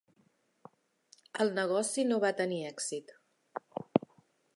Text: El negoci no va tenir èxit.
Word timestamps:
El 1.45 1.51
negoci 1.59 2.05
no 2.11 2.19
va 2.23 2.31
tenir 2.39 2.59
èxit. 2.71 3.13